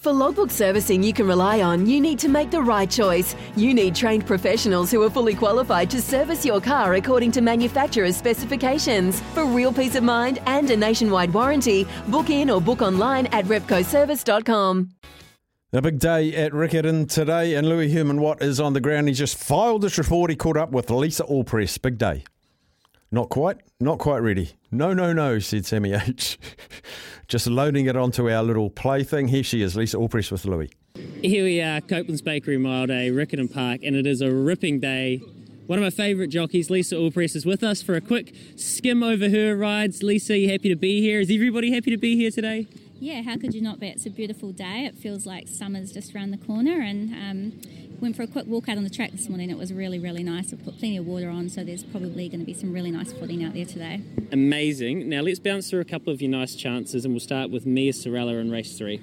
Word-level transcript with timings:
For 0.00 0.14
logbook 0.14 0.50
servicing 0.50 1.02
you 1.02 1.12
can 1.12 1.26
rely 1.26 1.60
on, 1.60 1.84
you 1.84 2.00
need 2.00 2.18
to 2.20 2.28
make 2.30 2.50
the 2.50 2.62
right 2.62 2.90
choice. 2.90 3.36
You 3.54 3.74
need 3.74 3.94
trained 3.94 4.26
professionals 4.26 4.90
who 4.90 5.02
are 5.02 5.10
fully 5.10 5.34
qualified 5.34 5.90
to 5.90 6.00
service 6.00 6.42
your 6.42 6.58
car 6.58 6.94
according 6.94 7.32
to 7.32 7.42
manufacturer's 7.42 8.16
specifications. 8.16 9.20
For 9.34 9.44
real 9.44 9.74
peace 9.74 9.96
of 9.96 10.02
mind 10.02 10.38
and 10.46 10.70
a 10.70 10.76
nationwide 10.76 11.34
warranty, 11.34 11.86
book 12.08 12.30
in 12.30 12.48
or 12.48 12.62
book 12.62 12.80
online 12.80 13.26
at 13.26 13.44
repcoservice.com. 13.44 14.88
A 15.74 15.82
big 15.82 15.98
day 15.98 16.34
at 16.34 16.52
Riccarton 16.52 17.06
today, 17.06 17.54
and 17.54 17.68
Louis 17.68 17.92
Herman 17.92 18.22
Watt 18.22 18.42
is 18.42 18.58
on 18.58 18.72
the 18.72 18.80
ground. 18.80 19.06
He 19.06 19.12
just 19.12 19.36
filed 19.36 19.82
this 19.82 19.98
report. 19.98 20.30
He 20.30 20.36
caught 20.36 20.56
up 20.56 20.70
with 20.70 20.90
Lisa 20.90 21.24
Allpress. 21.24 21.76
Big 21.76 21.98
day. 21.98 22.24
Not 23.12 23.28
quite, 23.28 23.56
not 23.80 23.98
quite 23.98 24.18
ready. 24.18 24.50
No, 24.70 24.92
no, 24.92 25.12
no, 25.12 25.40
said 25.40 25.66
Sammy 25.66 25.92
H. 26.08 26.38
Just 27.26 27.48
loading 27.48 27.86
it 27.86 27.96
onto 27.96 28.30
our 28.30 28.42
little 28.44 28.70
play 28.70 29.02
thing. 29.02 29.26
Here 29.28 29.42
she 29.42 29.62
is, 29.62 29.74
Lisa 29.74 29.96
Allpress 29.96 30.30
with 30.30 30.44
Louis. 30.44 30.70
Here 31.20 31.42
we 31.42 31.60
are, 31.60 31.80
Coupland's 31.80 32.22
Bakery 32.22 32.56
Mile 32.56 32.86
Day, 32.86 33.10
Riccarton 33.10 33.52
Park, 33.52 33.80
and 33.82 33.96
it 33.96 34.06
is 34.06 34.20
a 34.20 34.30
ripping 34.32 34.78
day. 34.78 35.20
One 35.66 35.78
of 35.78 35.82
my 35.82 35.90
favourite 35.90 36.30
jockeys, 36.30 36.70
Lisa 36.70 36.94
Allpress, 36.96 37.34
is 37.34 37.44
with 37.44 37.64
us 37.64 37.82
for 37.82 37.96
a 37.96 38.00
quick 38.00 38.32
skim 38.54 39.02
over 39.02 39.28
her 39.28 39.56
rides. 39.56 40.04
Lisa, 40.04 40.38
you 40.38 40.48
happy 40.48 40.68
to 40.68 40.76
be 40.76 41.00
here? 41.00 41.18
Is 41.18 41.30
everybody 41.32 41.72
happy 41.72 41.90
to 41.90 41.96
be 41.96 42.16
here 42.16 42.30
today? 42.30 42.68
Yeah, 43.00 43.22
how 43.22 43.36
could 43.38 43.54
you 43.54 43.62
not 43.62 43.80
be? 43.80 43.88
It's 43.88 44.06
a 44.06 44.10
beautiful 44.10 44.52
day. 44.52 44.84
It 44.84 44.94
feels 44.94 45.26
like 45.26 45.48
summer's 45.48 45.90
just 45.90 46.14
around 46.14 46.30
the 46.30 46.38
corner, 46.38 46.80
and 46.80 47.12
um, 47.14 47.60
went 48.00 48.16
for 48.16 48.22
a 48.22 48.26
quick 48.26 48.46
walk 48.46 48.68
out 48.68 48.78
on 48.78 48.84
the 48.84 48.90
track 48.90 49.12
this 49.12 49.28
morning. 49.28 49.50
It 49.50 49.58
was 49.58 49.72
really, 49.72 49.98
really 49.98 50.22
nice. 50.22 50.52
I've 50.52 50.64
put 50.64 50.78
plenty 50.78 50.96
of 50.96 51.06
water 51.06 51.28
on, 51.28 51.48
so 51.48 51.62
there's 51.62 51.84
probably 51.84 52.28
going 52.28 52.40
to 52.40 52.46
be 52.46 52.54
some 52.54 52.72
really 52.72 52.90
nice 52.90 53.12
footing 53.12 53.44
out 53.44 53.52
there 53.52 53.66
today. 53.66 54.00
Amazing. 54.32 55.08
Now 55.08 55.20
let's 55.20 55.38
bounce 55.38 55.68
through 55.68 55.80
a 55.80 55.84
couple 55.84 56.12
of 56.12 56.22
your 56.22 56.30
nice 56.30 56.54
chances, 56.54 57.04
and 57.04 57.12
we'll 57.12 57.20
start 57.20 57.50
with 57.50 57.66
Mia 57.66 57.92
Sorella 57.92 58.34
in 58.34 58.50
race 58.50 58.78
three. 58.78 59.00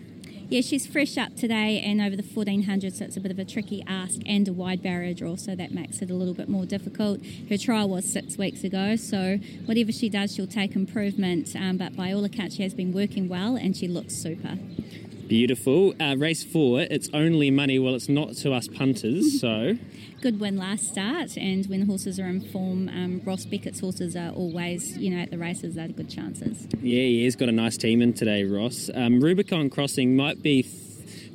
Yeah, 0.50 0.62
she's 0.62 0.88
fresh 0.88 1.18
up 1.18 1.36
today 1.36 1.82
and 1.82 2.00
over 2.00 2.16
the 2.16 2.24
1400, 2.24 2.96
so 2.96 3.04
it's 3.04 3.18
a 3.18 3.20
bit 3.20 3.32
of 3.32 3.38
a 3.38 3.44
tricky 3.44 3.84
ask 3.86 4.22
and 4.26 4.48
a 4.48 4.54
wide 4.54 4.82
barrier 4.82 5.14
draw, 5.14 5.36
so 5.36 5.56
that 5.56 5.74
makes 5.74 6.02
it 6.02 6.10
a 6.10 6.14
little 6.14 6.34
bit 6.34 6.48
more 6.48 6.66
difficult. 6.66 7.20
Her 7.50 7.58
trial 7.58 7.90
was 7.90 8.06
six 8.06 8.38
weeks 8.38 8.64
ago, 8.64 8.96
so 8.96 9.40
whatever 9.66 9.92
she 9.92 10.08
does, 10.08 10.34
she'll 10.34 10.48
take 10.48 10.74
improvement. 10.74 11.54
Um, 11.54 11.76
but 11.78 11.98
by 11.98 12.14
all 12.14 12.24
accounts, 12.24 12.56
she 12.56 12.64
has 12.64 12.74
been 12.74 12.94
working 12.94 13.28
well 13.28 13.58
and 13.58 13.76
she 13.76 13.90
looks 13.90 14.16
super. 14.16 14.58
Beautiful. 15.28 15.94
Uh, 16.00 16.16
race 16.18 16.44
four, 16.44 16.82
it's 16.82 17.10
only 17.14 17.52
money. 17.52 17.80
Well, 17.80 17.96
it's 17.96 18.10
not 18.10 18.34
to 18.38 18.54
us 18.54 18.68
punters, 18.68 19.42
so. 19.42 19.78
Good 20.22 20.40
win 20.40 20.58
last 20.58 20.88
start, 20.88 21.38
and 21.38 21.66
when 21.68 21.82
the 21.82 21.86
horses 21.86 22.20
are 22.20 22.26
in 22.26 22.42
form, 22.42 22.90
um, 22.90 23.22
Ross 23.24 23.46
Beckett's 23.46 23.80
horses 23.82 24.16
are 24.16 24.32
always, 24.32 24.98
you 24.98 25.12
know, 25.12 25.22
at 25.22 25.30
the 25.30 25.38
races, 25.38 25.76
they're 25.76 25.90
good 25.90 26.10
chances. 26.10 26.68
Yeah, 26.82 27.02
yeah, 27.02 27.24
he's 27.24 27.36
got 27.36 27.50
a 27.50 27.52
nice 27.52 27.78
team 27.78 28.02
in 28.02 28.14
today, 28.14 28.44
Ross. 28.44 28.90
Um, 28.94 29.20
Rubicon 29.20 29.70
Crossing 29.70 30.16
might 30.16 30.42
be. 30.42 30.64
Th- 30.64 30.87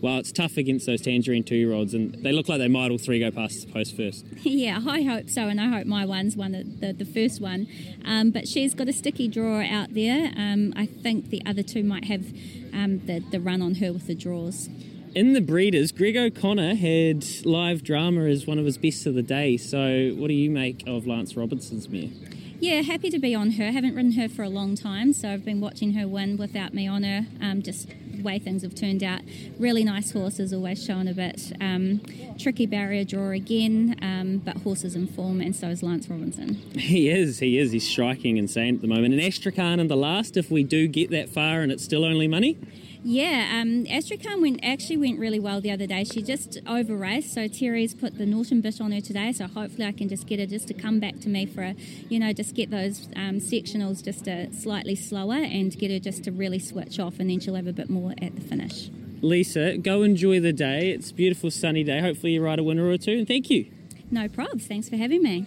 well, 0.03 0.19
it's 0.19 0.33
tough 0.33 0.56
against 0.56 0.84
those 0.86 1.00
Tangerine 1.00 1.45
two 1.45 1.55
year 1.55 1.72
olds, 1.72 1.95
and 1.95 2.12
they 2.25 2.33
look 2.33 2.48
like 2.48 2.58
they 2.58 2.67
might 2.67 2.91
all 2.91 2.98
three 2.98 3.20
go 3.20 3.31
past 3.31 3.64
the 3.64 3.72
post 3.72 3.97
first. 3.97 4.27
yeah, 4.42 4.81
I 4.84 5.03
hope 5.03 5.31
so, 5.31 5.42
and 5.47 5.61
I 5.61 5.69
hope 5.69 5.86
my 5.86 6.05
one's 6.05 6.36
one 6.36 6.53
the, 6.53 6.64
the, 6.64 6.92
the 6.92 7.05
first 7.05 7.41
one. 7.41 7.68
Um, 8.05 8.33
but 8.33 8.48
she's 8.48 8.74
got 8.74 8.89
a 8.89 8.92
sticky 8.92 9.29
draw 9.29 9.62
out 9.62 9.95
there. 9.95 10.33
Um, 10.36 10.74
I 10.77 10.86
think 10.86 11.30
the 11.30 11.41
other 11.46 11.62
two 11.62 11.85
might 11.85 12.07
have 12.07 12.27
um, 12.74 13.07
the, 13.07 13.20
the 13.30 13.39
run 13.39 13.62
on 13.62 13.77
her 13.77 13.92
with 13.92 14.08
the 14.08 14.17
draws. 14.17 14.68
In 15.14 15.35
the 15.35 15.41
breeders, 15.41 15.92
Greg 15.92 16.17
O'Connor 16.17 16.74
had 16.74 17.24
live 17.45 17.85
drama 17.85 18.24
as 18.24 18.45
one 18.45 18.58
of 18.58 18.64
his 18.64 18.79
best 18.79 19.07
of 19.07 19.14
the 19.14 19.23
day. 19.23 19.57
So, 19.57 20.11
what 20.17 20.29
do 20.29 20.35
you 20.35 20.51
make 20.51 20.83
of 20.89 21.07
Lance 21.07 21.36
Robinson's 21.36 21.89
mare? 21.89 22.11
Yeah, 22.58 22.80
happy 22.80 23.11
to 23.11 23.18
be 23.18 23.35
on 23.35 23.52
her. 23.52 23.70
Haven't 23.70 23.95
ridden 23.95 24.12
her 24.12 24.29
for 24.29 24.42
a 24.42 24.48
long 24.48 24.74
time, 24.74 25.12
so 25.12 25.30
I've 25.30 25.45
been 25.45 25.61
watching 25.61 25.92
her 25.92 26.08
win 26.08 26.36
without 26.36 26.74
me 26.74 26.89
on 26.89 27.02
her. 27.02 27.27
Um, 27.41 27.62
just 27.62 27.89
way 28.23 28.39
things 28.39 28.62
have 28.62 28.74
turned 28.74 29.02
out. 29.02 29.20
Really 29.58 29.84
nice 29.84 30.12
horses, 30.12 30.52
always 30.52 30.84
showing 30.84 31.08
a 31.08 31.14
bit. 31.14 31.52
Um, 31.61 32.00
tricky 32.39 32.67
barrier 32.67 33.05
draw 33.05 33.30
again, 33.30 33.96
um, 34.02 34.39
but 34.39 34.58
horses 34.58 34.95
in 34.95 35.06
form, 35.06 35.40
and 35.40 35.55
so 35.55 35.68
is 35.68 35.83
Lance 35.83 36.08
Robinson. 36.08 36.61
He 36.92 37.08
is, 37.08 37.39
he 37.39 37.58
is. 37.58 37.73
He's 37.73 37.89
striking 37.89 38.36
insane 38.36 38.74
at 38.74 38.80
the 38.80 38.86
moment. 38.86 39.14
And 39.14 39.23
Astrakhan 39.23 39.80
in 39.80 39.89
the 39.89 39.96
last, 39.96 40.36
if 40.36 40.50
we 40.50 40.62
do 40.62 40.86
get 40.89 41.11
that 41.11 41.28
far 41.28 41.61
and 41.62 41.70
it's 41.73 41.84
still 41.84 42.05
only 42.05 42.28
money? 42.28 42.58
Yeah, 43.05 43.61
um, 43.61 43.85
Astrakhan 43.89 44.40
went 44.40 44.61
actually 44.63 44.96
went 44.96 45.18
really 45.18 45.40
well 45.40 45.61
the 45.61 45.73
other 45.73 45.86
day. 45.86 46.05
She 46.05 46.23
just 46.23 46.58
over 46.68 46.96
raced, 46.96 47.35
so 47.35 47.48
Terry's 47.48 47.95
put 47.95 48.17
the 48.17 48.27
Norton 48.27 48.61
bit 48.61 48.80
on 48.80 48.92
her 48.92 49.01
today. 49.01 49.33
So 49.33 49.48
hopefully 49.48 49.86
I 49.86 49.92
can 49.92 50.08
just 50.08 50.27
get 50.27 50.39
her 50.39 50.46
just 50.46 50.68
to 50.68 50.74
come 50.74 51.01
back 51.01 51.18
to 51.20 51.29
me 51.29 51.46
for 51.46 51.62
a, 51.62 51.74
you 52.08 52.20
know, 52.20 52.33
just 52.33 52.55
get 52.55 52.70
those 52.70 53.08
um, 53.17 53.41
sectionals 53.41 54.05
just 54.05 54.29
a 54.29 54.52
slightly 54.52 54.95
slower 54.95 55.35
and 55.35 55.77
get 55.77 55.91
her 55.91 55.98
just 55.98 56.23
to 56.24 56.30
really 56.30 56.61
switch 56.61 57.01
off, 57.01 57.18
and 57.18 57.29
then 57.29 57.41
she'll 57.41 57.57
have 57.57 57.67
a 57.67 57.73
bit 57.73 57.91
more 57.91 58.12
at 58.23 58.36
the 58.36 58.41
finish. 58.41 58.89
Lisa, 59.20 59.79
go 59.79 60.02
enjoy 60.02 60.39
the 60.41 60.52
day. 60.52 60.91
It's 60.91 61.11
a 61.11 61.14
beautiful 61.14 61.51
sunny 61.51 61.83
day. 61.83 62.01
Hopefully 62.01 62.33
you 62.35 62.42
ride 62.42 62.61
a 62.61 62.62
winner 62.62 62.89
or 62.89 62.98
two, 62.98 63.18
and 63.18 63.27
thank 63.27 63.51
you. 63.51 63.67
No 64.12 64.29
probs. 64.29 64.62
Thanks 64.62 64.89
for 64.89 64.96
having 64.96 65.23
me. 65.23 65.46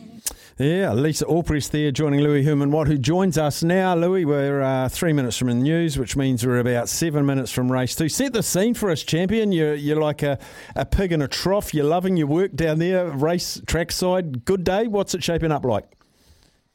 Yeah, 0.57 0.93
Lisa 0.93 1.25
Allpress 1.25 1.67
there 1.69 1.91
joining 1.91 2.21
Louis 2.21 2.41
Herman 2.41 2.71
Watt, 2.71 2.88
who 2.88 2.97
joins 2.97 3.38
us 3.38 3.61
now. 3.61 3.93
Louis, 3.93 4.23
we're 4.23 4.61
uh, 4.61 4.88
three 4.88 5.11
minutes 5.11 5.35
from 5.35 5.49
the 5.49 5.53
news, 5.55 5.99
which 5.99 6.16
means 6.16 6.47
we're 6.47 6.59
about 6.59 6.88
seven 6.88 7.25
minutes 7.25 7.51
from 7.51 7.69
race 7.69 7.93
two. 7.93 8.07
Set 8.07 8.31
the 8.31 8.41
scene 8.41 8.73
for 8.73 8.89
us, 8.89 9.03
champion. 9.03 9.51
You're, 9.51 9.75
you're 9.75 9.99
like 9.99 10.23
a, 10.23 10.39
a 10.73 10.85
pig 10.85 11.11
in 11.11 11.21
a 11.21 11.27
trough. 11.27 11.73
You're 11.73 11.83
loving 11.83 12.15
your 12.15 12.27
work 12.27 12.55
down 12.55 12.79
there, 12.79 13.05
race 13.05 13.61
trackside. 13.67 14.45
Good 14.45 14.63
day. 14.63 14.88
What's 14.88 15.13
it 15.13 15.21
shaping 15.21 15.51
up 15.51 15.65
like? 15.65 15.94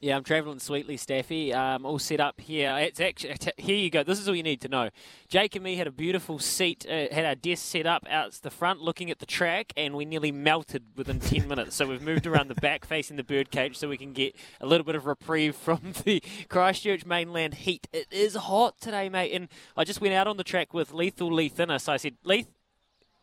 Yeah, 0.02 0.16
I'm 0.16 0.24
travelling 0.24 0.60
sweetly, 0.60 0.96
Staffy. 0.96 1.52
Um, 1.52 1.84
all 1.84 1.98
set 1.98 2.20
up 2.20 2.40
here. 2.40 2.74
It's 2.78 3.00
actually 3.00 3.36
here 3.58 3.76
you 3.76 3.90
go. 3.90 4.02
This 4.02 4.18
is 4.18 4.26
all 4.26 4.34
you 4.34 4.42
need 4.42 4.62
to 4.62 4.68
know. 4.68 4.88
Jake 5.28 5.54
and 5.56 5.62
me 5.62 5.76
had 5.76 5.86
a 5.86 5.90
beautiful 5.90 6.38
seat, 6.38 6.86
uh, 6.88 7.12
had 7.12 7.26
our 7.26 7.34
desk 7.34 7.66
set 7.66 7.84
up 7.84 8.06
out 8.08 8.32
the 8.40 8.50
front, 8.50 8.80
looking 8.80 9.10
at 9.10 9.18
the 9.18 9.26
track, 9.26 9.74
and 9.76 9.94
we 9.94 10.06
nearly 10.06 10.32
melted 10.32 10.84
within 10.96 11.20
ten 11.20 11.46
minutes. 11.46 11.76
So 11.76 11.86
we've 11.86 12.00
moved 12.00 12.26
around 12.26 12.48
the 12.48 12.54
back, 12.54 12.86
facing 12.86 13.18
the 13.18 13.22
birdcage, 13.22 13.76
so 13.76 13.90
we 13.90 13.98
can 13.98 14.14
get 14.14 14.34
a 14.58 14.66
little 14.66 14.84
bit 14.86 14.94
of 14.94 15.04
reprieve 15.04 15.54
from 15.54 15.92
the 16.04 16.22
Christchurch 16.48 17.04
mainland 17.04 17.52
heat. 17.52 17.86
It 17.92 18.06
is 18.10 18.34
hot 18.36 18.80
today, 18.80 19.10
mate. 19.10 19.34
And 19.34 19.48
I 19.76 19.84
just 19.84 20.00
went 20.00 20.14
out 20.14 20.26
on 20.26 20.38
the 20.38 20.44
track 20.44 20.72
with 20.72 20.94
Lethal 20.94 21.30
Leith 21.30 21.60
Innes. 21.60 21.88
I 21.88 21.98
said, 21.98 22.16
Leith, 22.24 22.48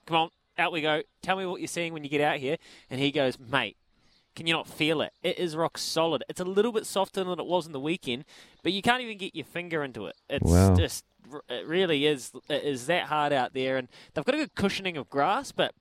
come 0.06 0.18
on, 0.18 0.30
out 0.60 0.72
we 0.72 0.82
go. 0.82 1.02
Tell 1.24 1.38
me 1.38 1.48
what 1.48 1.60
you're 1.60 1.68
seeing 1.68 1.92
when 1.92 2.04
you 2.04 2.10
get 2.12 2.22
out 2.22 2.38
here. 2.38 2.58
And 2.92 3.02
he 3.02 3.12
goes, 3.12 3.40
mate 3.40 3.78
can 4.38 4.46
you 4.46 4.54
not 4.54 4.68
feel 4.68 5.02
it? 5.02 5.14
It 5.24 5.40
is 5.40 5.56
rock 5.56 5.80
solid. 5.80 6.24
It's 6.30 6.40
a 6.40 6.46
little 6.46 6.72
bit 6.72 6.86
softer 6.86 7.24
than 7.24 7.40
it 7.40 7.48
was 7.48 7.66
in 7.66 7.72
the 7.72 7.80
weekend, 7.80 8.24
but 8.62 8.72
you 8.72 8.84
can't 8.84 9.02
even 9.02 9.18
get 9.18 9.36
your 9.36 9.46
finger 9.46 9.84
into 9.84 10.06
it. 10.06 10.16
It's 10.30 10.46
wow. 10.46 10.76
just, 10.76 11.06
it 11.50 11.66
really 11.66 12.06
is, 12.06 12.32
it 12.48 12.64
is 12.64 12.86
that 12.86 13.06
hard 13.06 13.34
out 13.34 13.56
there. 13.56 13.78
And 13.78 13.88
they've 14.14 14.24
got 14.24 14.36
a 14.36 14.38
good 14.38 14.54
cushioning 14.54 14.96
of 14.96 15.10
grass, 15.10 15.52
but 15.52 15.74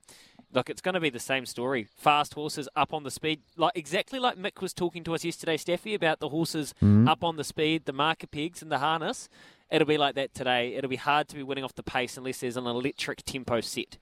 look, 0.51 0.71
it's 0.71 0.81
going 0.81 0.95
to 0.95 0.99
be 0.99 1.11
the 1.11 1.19
same 1.19 1.45
story. 1.45 1.87
Fast 1.97 2.33
horses 2.33 2.67
up 2.75 2.95
on 2.95 3.03
the 3.03 3.11
speed, 3.11 3.41
like 3.57 3.73
exactly 3.75 4.17
like 4.17 4.37
Mick 4.37 4.59
was 4.59 4.73
talking 4.73 5.03
to 5.03 5.13
us 5.13 5.23
yesterday, 5.23 5.57
Steffi, 5.57 5.93
about 5.93 6.19
the 6.19 6.29
horses 6.29 6.73
mm-hmm. 6.81 7.07
up 7.07 7.23
on 7.23 7.35
the 7.35 7.43
speed, 7.43 7.85
the 7.85 7.93
marker 7.93 8.25
pegs 8.25 8.63
and 8.63 8.71
the 8.71 8.79
harness. 8.79 9.29
It'll 9.69 9.87
be 9.87 9.99
like 9.99 10.15
that 10.15 10.33
today. 10.33 10.73
It'll 10.73 10.89
be 10.89 10.95
hard 10.95 11.27
to 11.27 11.35
be 11.35 11.43
winning 11.43 11.63
off 11.63 11.75
the 11.75 11.83
pace 11.83 12.17
unless 12.17 12.39
there's 12.39 12.57
an 12.57 12.65
electric 12.65 13.23
tempo 13.23 13.61
set. 13.61 13.97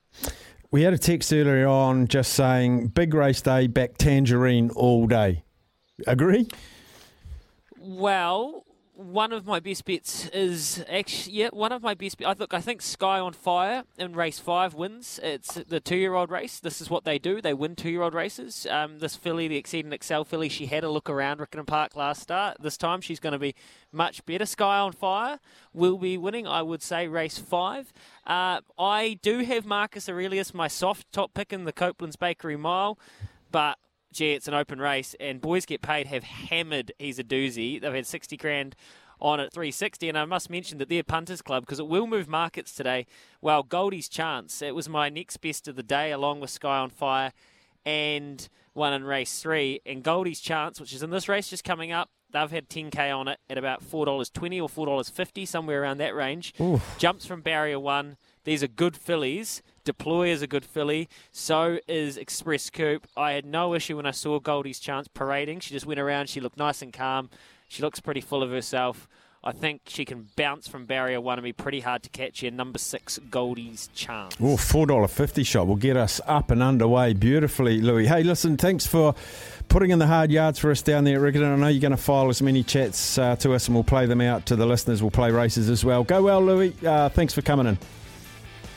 We 0.70 0.82
had 0.82 0.92
a 0.92 0.98
text 0.98 1.32
earlier 1.32 1.68
on 1.68 2.08
just 2.08 2.32
saying 2.34 2.88
big 2.88 3.14
race 3.14 3.40
day, 3.40 3.66
back 3.66 3.96
tangerine 3.98 4.70
all 4.70 5.06
day. 5.06 5.44
Agree? 6.06 6.48
Well, 7.78 8.65
one 8.96 9.30
of 9.30 9.46
my 9.46 9.60
best 9.60 9.84
bets 9.84 10.26
is 10.28 10.82
actually 10.88 11.34
yeah 11.34 11.48
one 11.52 11.70
of 11.70 11.82
my 11.82 11.92
best. 11.92 12.16
I 12.24 12.32
look, 12.32 12.54
I 12.54 12.62
think 12.62 12.80
Sky 12.80 13.18
on 13.20 13.34
Fire 13.34 13.84
in 13.98 14.14
race 14.14 14.38
five 14.38 14.72
wins. 14.72 15.20
It's 15.22 15.54
the 15.54 15.80
two-year-old 15.80 16.30
race. 16.30 16.60
This 16.60 16.80
is 16.80 16.88
what 16.88 17.04
they 17.04 17.18
do. 17.18 17.42
They 17.42 17.52
win 17.52 17.76
two-year-old 17.76 18.14
races. 18.14 18.66
Um, 18.70 18.98
this 18.98 19.14
filly, 19.14 19.48
the 19.48 19.58
Exceed 19.58 19.84
and 19.84 19.92
Excel 19.92 20.24
filly, 20.24 20.48
she 20.48 20.66
had 20.66 20.82
a 20.82 20.88
look 20.88 21.10
around 21.10 21.40
Riccarton 21.40 21.66
Park 21.66 21.94
last 21.94 22.22
start. 22.22 22.56
This 22.60 22.78
time 22.78 23.02
she's 23.02 23.20
going 23.20 23.34
to 23.34 23.38
be 23.38 23.54
much 23.92 24.24
better. 24.24 24.46
Sky 24.46 24.78
on 24.78 24.92
Fire 24.92 25.40
will 25.74 25.98
be 25.98 26.16
winning. 26.16 26.46
I 26.46 26.62
would 26.62 26.82
say 26.82 27.06
race 27.06 27.36
five. 27.36 27.92
Uh, 28.26 28.60
I 28.78 29.18
do 29.20 29.40
have 29.40 29.66
Marcus 29.66 30.08
Aurelius, 30.08 30.54
my 30.54 30.68
soft 30.68 31.12
top 31.12 31.34
pick 31.34 31.52
in 31.52 31.64
the 31.64 31.72
Coupland's 31.72 32.16
Bakery 32.16 32.56
Mile, 32.56 32.98
but 33.52 33.78
gee, 34.16 34.32
it's 34.32 34.48
an 34.48 34.54
open 34.54 34.80
race, 34.80 35.14
and 35.20 35.40
boys 35.40 35.66
get 35.66 35.82
paid 35.82 36.06
have 36.06 36.24
hammered. 36.24 36.92
He's 36.98 37.18
a 37.18 37.24
doozy. 37.24 37.80
They've 37.80 37.92
had 37.92 38.06
sixty 38.06 38.36
grand 38.36 38.74
on 39.20 39.40
at 39.40 39.52
360. 39.52 40.08
And 40.08 40.18
I 40.18 40.24
must 40.24 40.50
mention 40.50 40.78
that 40.78 40.88
they're 40.88 41.02
Punters 41.02 41.42
Club 41.42 41.62
because 41.62 41.78
it 41.78 41.86
will 41.86 42.06
move 42.06 42.28
markets 42.28 42.74
today. 42.74 43.06
Well, 43.40 43.62
Goldie's 43.62 44.08
Chance, 44.08 44.62
it 44.62 44.74
was 44.74 44.88
my 44.88 45.08
next 45.08 45.38
best 45.38 45.68
of 45.68 45.76
the 45.76 45.82
day 45.82 46.12
along 46.12 46.40
with 46.40 46.50
Sky 46.50 46.78
on 46.78 46.90
Fire 46.90 47.32
and 47.84 48.48
one 48.74 48.92
in 48.92 49.04
race 49.04 49.40
three. 49.40 49.80
And 49.86 50.02
Goldie's 50.02 50.40
Chance, 50.40 50.80
which 50.80 50.92
is 50.92 51.02
in 51.02 51.10
this 51.10 51.28
race 51.28 51.48
just 51.48 51.64
coming 51.64 51.92
up, 51.92 52.10
they've 52.30 52.50
had 52.50 52.68
10k 52.68 53.16
on 53.16 53.28
it 53.28 53.38
at 53.48 53.56
about 53.56 53.82
$4.20 53.82 54.60
or 54.60 54.68
$4.50, 54.68 55.48
somewhere 55.48 55.82
around 55.82 55.98
that 55.98 56.14
range. 56.14 56.52
Oof. 56.60 56.96
Jumps 56.98 57.24
from 57.24 57.40
barrier 57.40 57.80
one. 57.80 58.16
These 58.46 58.62
are 58.62 58.68
good 58.68 58.96
fillies. 58.96 59.60
Deploy 59.84 60.28
is 60.28 60.40
a 60.40 60.46
good 60.46 60.64
filly. 60.64 61.08
So 61.32 61.80
is 61.88 62.16
Express 62.16 62.70
Coupe. 62.70 63.06
I 63.16 63.32
had 63.32 63.44
no 63.44 63.74
issue 63.74 63.96
when 63.96 64.06
I 64.06 64.12
saw 64.12 64.38
Goldie's 64.38 64.78
Chance 64.78 65.08
parading. 65.08 65.60
She 65.60 65.74
just 65.74 65.84
went 65.84 65.98
around. 65.98 66.28
She 66.28 66.40
looked 66.40 66.56
nice 66.56 66.80
and 66.80 66.92
calm. 66.92 67.28
She 67.66 67.82
looks 67.82 67.98
pretty 67.98 68.20
full 68.20 68.44
of 68.44 68.50
herself. 68.50 69.08
I 69.42 69.52
think 69.52 69.82
she 69.86 70.04
can 70.04 70.28
bounce 70.36 70.66
from 70.66 70.86
barrier 70.86 71.20
one 71.20 71.38
and 71.38 71.44
be 71.44 71.52
pretty 71.52 71.80
hard 71.80 72.02
to 72.04 72.08
catch 72.10 72.40
here. 72.40 72.50
Number 72.52 72.78
six, 72.78 73.18
Goldie's 73.30 73.88
Chance. 73.94 74.36
Dollar 74.36 75.08
fifty 75.08 75.42
shot 75.42 75.66
will 75.66 75.76
get 75.76 75.96
us 75.96 76.20
up 76.26 76.50
and 76.50 76.62
underway 76.62 77.14
beautifully, 77.14 77.80
Louis. 77.80 78.06
Hey, 78.06 78.22
listen, 78.22 78.56
thanks 78.56 78.86
for 78.86 79.14
putting 79.68 79.90
in 79.90 79.98
the 79.98 80.06
hard 80.06 80.30
yards 80.30 80.58
for 80.60 80.70
us 80.70 80.82
down 80.82 81.02
there 81.02 81.24
at 81.24 81.34
Riccarton. 81.34 81.52
I 81.52 81.56
know 81.56 81.68
you're 81.68 81.80
going 81.80 81.90
to 81.90 81.96
file 81.96 82.28
as 82.28 82.42
many 82.42 82.62
chats 82.62 83.18
uh, 83.18 83.36
to 83.36 83.54
us, 83.54 83.66
and 83.66 83.74
we'll 83.74 83.84
play 83.84 84.06
them 84.06 84.20
out 84.20 84.46
to 84.46 84.56
the 84.56 84.66
listeners. 84.66 85.02
We'll 85.02 85.10
play 85.10 85.32
races 85.32 85.68
as 85.68 85.84
well. 85.84 86.04
Go 86.04 86.22
well, 86.22 86.40
Louis. 86.40 86.74
Uh, 86.84 87.08
thanks 87.08 87.32
for 87.32 87.42
coming 87.42 87.66
in. 87.66 87.78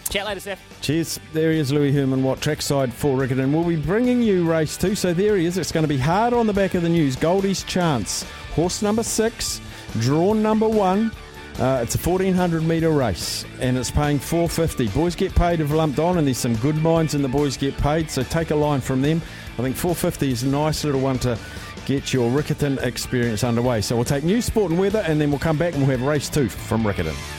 Chat 0.10 0.26
later, 0.26 0.40
Steph. 0.40 0.82
Cheers. 0.82 1.20
There 1.34 1.52
he 1.52 1.60
is, 1.60 1.72
Louis 1.72 1.92
Herman 1.92 2.24
Watt, 2.24 2.42
trackside 2.42 2.92
for 2.92 3.16
Riccarton. 3.16 3.54
We'll 3.54 3.64
be 3.64 3.76
bringing 3.76 4.24
you 4.24 4.50
race 4.50 4.76
two. 4.76 4.96
So 4.96 5.14
there 5.14 5.38
he 5.38 5.46
is. 5.46 5.58
It's 5.58 5.72
going 5.72 5.84
to 5.84 5.88
be 5.88 6.00
hard 6.00 6.34
on 6.34 6.48
the 6.48 6.54
back 6.54 6.74
of 6.74 6.82
the 6.82 6.90
news. 6.90 7.16
Goldie's 7.16 7.64
Chance, 7.64 8.24
horse 8.56 8.82
number 8.82 9.04
six, 9.04 9.62
drawn 10.00 10.42
number 10.42 10.68
one. 10.68 11.12
Uh, 11.60 11.82
it's 11.84 11.94
a 11.94 12.10
1400 12.10 12.64
metre 12.64 12.90
race 12.90 13.44
and 13.60 13.78
it's 13.78 13.92
paying 13.92 14.18
450. 14.18 14.88
Boys 14.90 15.14
get 15.14 15.36
paid 15.36 15.60
if 15.60 15.72
lumped 15.72 16.00
on, 16.00 16.18
and 16.18 16.26
there's 16.26 16.38
some 16.38 16.56
good 16.56 16.78
minds 16.78 17.14
in 17.14 17.22
the 17.22 17.28
boys 17.28 17.58
get 17.58 17.78
paid. 17.78 18.10
So 18.10 18.24
take 18.24 18.52
a 18.52 18.56
line 18.56 18.82
from 18.82 19.02
them. 19.02 19.22
I 19.60 19.62
think 19.62 19.76
450 19.76 20.32
is 20.32 20.44
a 20.44 20.48
nice 20.48 20.84
little 20.86 21.02
one 21.02 21.20
to 21.20 21.38
get 21.86 22.14
your 22.14 22.32
Riccarton 22.32 22.82
experience 22.82 23.44
underway. 23.44 23.82
So 23.82 23.96
we'll 23.96 24.06
take 24.06 24.24
news, 24.24 24.46
sport, 24.46 24.72
and 24.72 24.80
weather, 24.80 25.04
and 25.06 25.20
then 25.20 25.30
we'll 25.30 25.40
come 25.40 25.58
back 25.58 25.74
and 25.74 25.86
we'll 25.86 25.98
have 25.98 26.08
race 26.08 26.30
two 26.30 26.50
from 26.50 26.84
Riccarton. 26.84 27.39